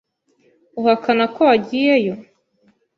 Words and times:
Uhakana 0.79 1.23
ko 1.33 1.39
wagiyeyo? 1.49 2.13